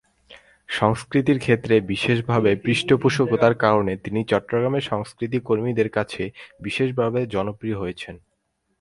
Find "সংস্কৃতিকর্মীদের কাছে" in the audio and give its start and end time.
4.83-6.23